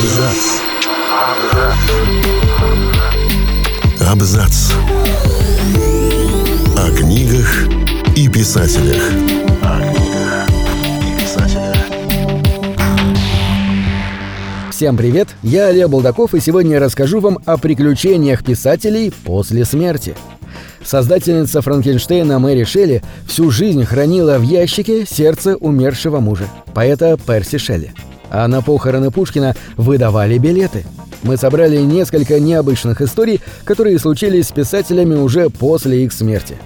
[0.00, 0.60] Абзац.
[4.00, 4.72] Абзац.
[6.76, 7.68] О книгах
[8.16, 9.02] и писателях.
[14.70, 20.16] Всем привет, я Олег Булдаков и сегодня я расскажу вам о приключениях писателей после смерти.
[20.82, 27.92] Создательница Франкенштейна Мэри Шелли всю жизнь хранила в ящике сердце умершего мужа, поэта Перси Шелли.
[28.30, 30.84] А на похороны Пушкина выдавали билеты.
[31.22, 36.56] Мы собрали несколько необычных историй, которые случились с писателями уже после их смерти.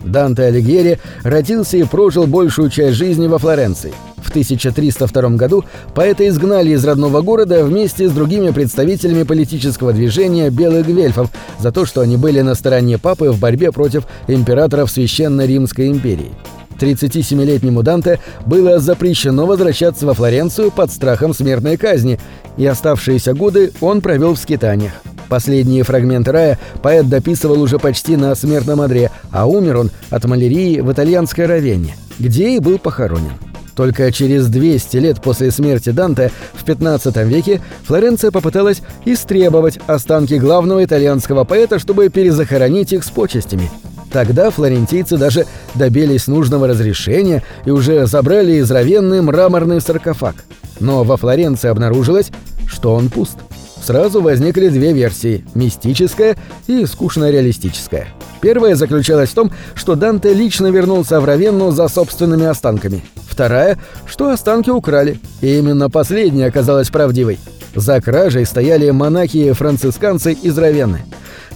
[0.00, 3.92] Данте Алигьери родился и прожил большую часть жизни во Флоренции.
[4.16, 5.64] В 1302 году
[5.94, 11.86] поэта изгнали из родного города вместе с другими представителями политического движения белых гвельфов за то,
[11.86, 16.32] что они были на стороне папы в борьбе против императоров Священной Римской империи.
[16.78, 22.18] 37-летнему Данте было запрещено возвращаться во Флоренцию под страхом смертной казни,
[22.56, 24.92] и оставшиеся годы он провел в скитаниях.
[25.28, 30.80] Последние фрагменты рая поэт дописывал уже почти на смертном одре, а умер он от малярии
[30.80, 33.34] в итальянской Равенне, где и был похоронен.
[33.78, 40.84] Только через 200 лет после смерти Данте в 15 веке Флоренция попыталась истребовать останки главного
[40.84, 43.70] итальянского поэта, чтобы перезахоронить их с почестями.
[44.12, 50.36] Тогда флорентийцы даже добились нужного разрешения и уже забрали из Равенны мраморный саркофаг.
[50.80, 52.30] Но во Флоренции обнаружилось,
[52.66, 53.38] что он пуст.
[53.82, 58.08] Сразу возникли две версии– мистическая и скучно-реалистическая.
[58.40, 63.02] Первая заключалась в том, что Данте лично вернулся в Равенну за собственными останками.
[63.28, 67.38] Вторая, что останки украли, и именно последняя оказалась правдивой.
[67.74, 71.02] За кражей стояли монахи-францисканцы из Равенны.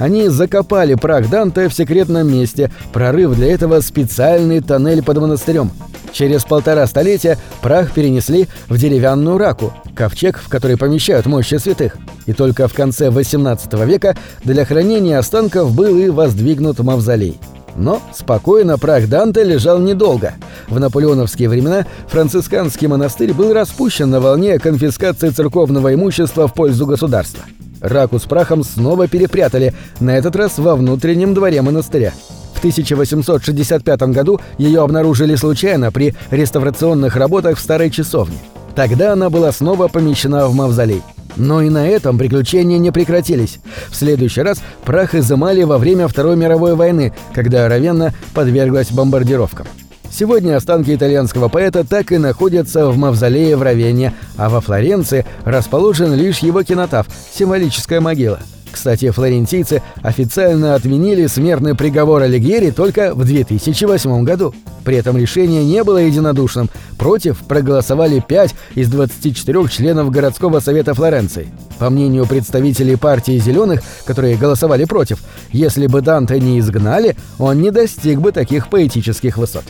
[0.00, 5.70] Они закопали прах Данте в секретном месте, прорыв для этого специальный тоннель под монастырем.
[6.10, 11.98] Через полтора столетия прах перенесли в деревянную раку, ковчег, в который помещают мощи святых.
[12.24, 17.38] И только в конце XVIII века для хранения останков был и воздвигнут мавзолей.
[17.76, 20.32] Но спокойно прах Данте лежал недолго.
[20.68, 27.44] В наполеоновские времена францисканский монастырь был распущен на волне конфискации церковного имущества в пользу государства.
[27.80, 32.12] Раку с прахом снова перепрятали, на этот раз во внутреннем дворе монастыря.
[32.54, 38.36] В 1865 году ее обнаружили случайно при реставрационных работах в старой часовне.
[38.74, 41.02] Тогда она была снова помещена в мавзолей.
[41.36, 43.60] Но и на этом приключения не прекратились.
[43.88, 49.66] В следующий раз прах изымали во время Второй мировой войны, когда Равенна подверглась бомбардировкам.
[50.10, 56.14] Сегодня останки итальянского поэта так и находятся в мавзолее в Равенне, а во Флоренции расположен
[56.14, 58.40] лишь его кинотаф– символическая могила.
[58.70, 64.54] Кстати, флорентийцы официально отменили смертный приговор Алигьери только в 2008 году.
[64.84, 66.70] При этом решение не было единодушным.
[66.98, 71.48] Против проголосовали 5 из 24 членов городского совета Флоренции.
[71.78, 75.18] По мнению представителей партии «Зеленых», которые голосовали против,
[75.50, 79.64] если бы Данте не изгнали, он не достиг бы таких поэтических высот.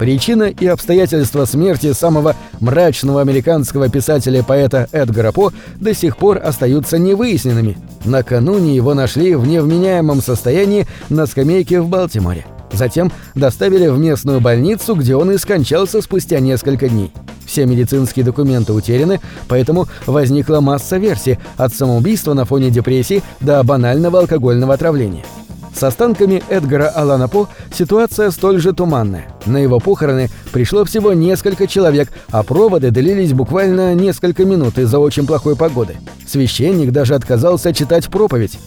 [0.00, 7.76] Причина и обстоятельства смерти самого мрачного американского писателя-поэта Эдгара По до сих пор остаются невыясненными.
[8.06, 12.46] Накануне его нашли в невменяемом состоянии на скамейке в Балтиморе.
[12.72, 17.12] Затем доставили в местную больницу, где он и скончался спустя несколько дней.
[17.44, 24.20] Все медицинские документы утеряны, поэтому возникла масса версий от самоубийства на фоне депрессии до банального
[24.20, 25.26] алкогольного отравления.
[25.80, 29.28] С останками Эдгара Алана По ситуация столь же туманная.
[29.46, 35.26] На его похороны пришло всего несколько человек, а проводы длились буквально несколько минут из-за очень
[35.26, 35.96] плохой погоды.
[36.28, 38.58] Священник даже отказался читать проповедь.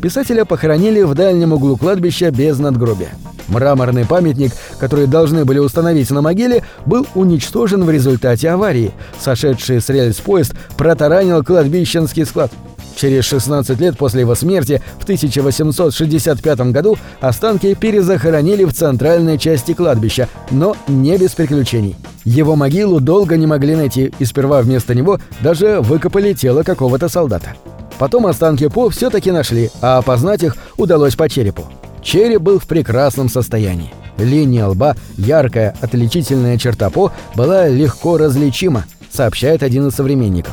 [0.00, 3.10] Писателя похоронили в дальнем углу кладбища без надгробия.
[3.48, 8.92] Мраморный памятник, который должны были установить на могиле, был уничтожен в результате аварии.
[9.20, 12.50] Сошедший с рельс поезд протаранил кладбищенский склад.
[12.96, 20.28] Через 16 лет после его смерти в 1865 году останки перезахоронили в центральной части кладбища,
[20.50, 21.96] но не без приключений.
[22.24, 27.54] Его могилу долго не могли найти, и сперва вместо него даже выкопали тело какого-то солдата.
[27.98, 31.64] Потом останки По все-таки нашли, а опознать их удалось по черепу.
[32.02, 33.92] Череп был в прекрасном состоянии.
[34.18, 40.52] Линия лба, яркая, отличительная черта По, была легко различима, сообщает один из современников.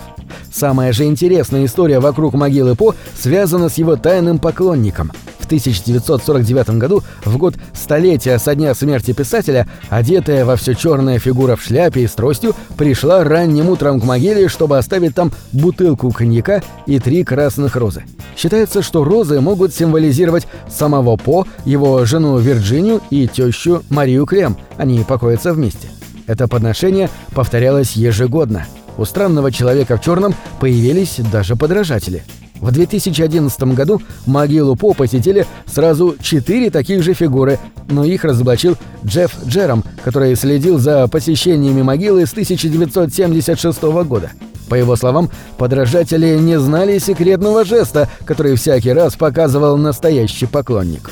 [0.51, 5.11] Самая же интересная история вокруг могилы По связана с его тайным поклонником.
[5.39, 11.55] В 1949 году, в год столетия со дня смерти писателя, одетая во все черная фигура
[11.55, 16.61] в шляпе и с тростью, пришла ранним утром к могиле, чтобы оставить там бутылку коньяка
[16.85, 18.03] и три красных розы.
[18.37, 24.55] Считается, что розы могут символизировать самого По, его жену Вирджинию и тещу Марию Клем.
[24.77, 25.89] Они покоятся вместе.
[26.27, 28.67] Это подношение повторялось ежегодно–
[28.99, 32.23] у странного человека в черном появились даже подражатели.
[32.59, 37.57] В 2011 году могилу По посетили сразу четыре таких же фигуры,
[37.87, 38.75] но их разоблачил
[39.05, 44.31] Джефф Джером, который следил за посещениями могилы с 1976 года.
[44.67, 51.09] По его словам, подражатели не знали секретного жеста, который всякий раз показывал настоящий поклонник.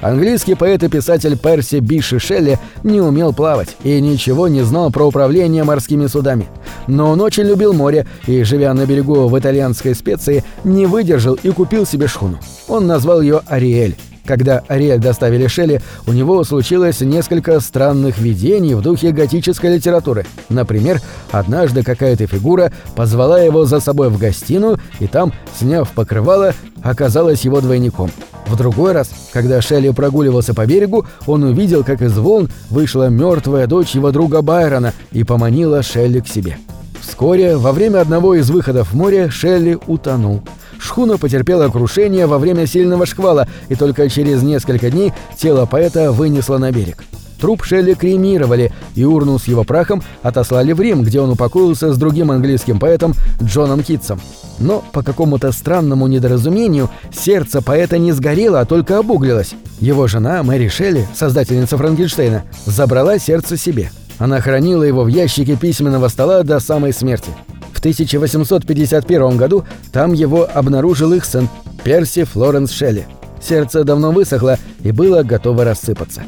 [0.00, 5.04] Английский поэт и писатель Перси Биши Шелли не умел плавать и ничего не знал про
[5.04, 6.46] управление морскими судами.
[6.86, 11.50] Но он очень любил море и, живя на берегу в итальянской специи, не выдержал и
[11.50, 12.38] купил себе шхуну.
[12.68, 13.96] Он назвал ее «Ариэль».
[14.28, 20.26] Когда Ариэль доставили Шелли, у него случилось несколько странных видений в духе готической литературы.
[20.50, 21.00] Например,
[21.32, 26.52] однажды какая-то фигура позвала его за собой в гостиную, и там, сняв покрывало,
[26.82, 28.10] оказалась его двойником.
[28.46, 33.66] В другой раз, когда Шелли прогуливался по берегу, он увидел, как из волн вышла мертвая
[33.66, 36.58] дочь его друга Байрона и поманила Шелли к себе.
[37.00, 40.42] Вскоре, во время одного из выходов в море, Шелли утонул.
[40.78, 46.58] Шхуна потерпела крушение во время сильного шквала, и только через несколько дней тело поэта вынесло
[46.58, 47.04] на берег.
[47.40, 51.96] Труп Шелли кремировали, и урну с его прахом отослали в Рим, где он упокоился с
[51.96, 54.20] другим английским поэтом Джоном Китсом.
[54.58, 59.54] Но по какому-то странному недоразумению сердце поэта не сгорело, а только обуглилось.
[59.78, 63.92] Его жена, Мэри Шелли, создательница Франкенштейна, забрала сердце себе.
[64.18, 67.30] Она хранила его в ящике письменного стола до самой смерти.
[67.78, 71.48] В 1851 году там его обнаружил их сын
[71.84, 73.06] Перси Флоренс Шелли.
[73.40, 76.24] Сердце давно высохло и было готово рассыпаться.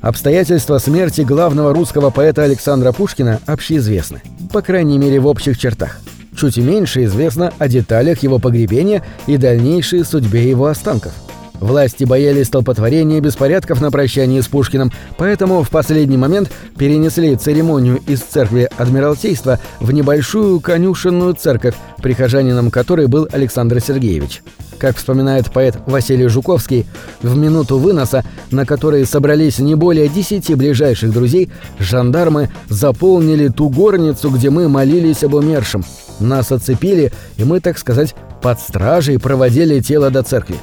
[0.00, 5.98] Обстоятельства смерти главного русского поэта Александра Пушкина общеизвестны, по крайней мере в общих чертах.
[6.34, 11.12] Чуть меньше известно о деталях его погребения и дальнейшей судьбе его останков.
[11.60, 18.20] Власти боялись столпотворения беспорядков на прощании с Пушкиным, поэтому в последний момент перенесли церемонию из
[18.20, 24.42] церкви Адмиралтейства в небольшую конюшенную церковь, прихожанином которой был Александр Сергеевич.
[24.78, 26.86] Как вспоминает поэт Василий Жуковский,
[27.22, 34.28] в минуту выноса, на которой собрались не более десяти ближайших друзей, жандармы заполнили ту горницу,
[34.30, 35.84] где мы молились об умершем.
[36.20, 40.56] Нас оцепили, и мы, так сказать, под стражей проводили тело до церкви.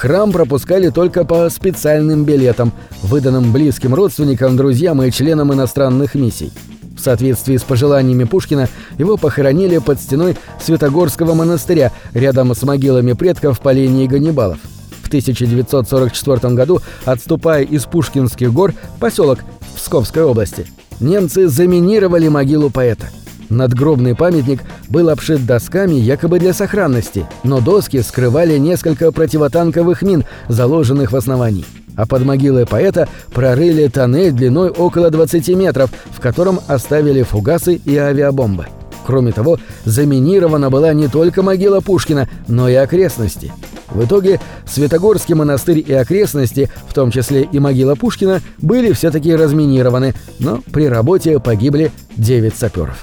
[0.00, 6.50] Храм пропускали только по специальным билетам, выданным близким родственникам, друзьям и членам иностранных миссий.
[6.96, 13.60] В соответствии с пожеланиями Пушкина, его похоронили под стеной Святогорского монастыря рядом с могилами предков
[13.60, 14.60] по линии Ганнибалов.
[15.02, 20.66] В 1944 году, отступая из Пушкинских гор, поселок в Псковской области,
[20.98, 23.10] немцы заминировали могилу поэта–
[23.50, 31.10] Надгробный памятник был обшит досками якобы для сохранности, но доски скрывали несколько противотанковых мин, заложенных
[31.10, 31.64] в основании.
[31.96, 37.96] А под могилой поэта прорыли тоннель длиной около 20 метров, в котором оставили фугасы и
[37.96, 38.66] авиабомбы.
[39.04, 43.52] Кроме того, заминирована была не только могила Пушкина, но и окрестности.
[43.88, 50.14] В итоге Светогорский монастырь и окрестности, в том числе и могила Пушкина, были все-таки разминированы,
[50.38, 53.02] но при работе погибли 9 саперов.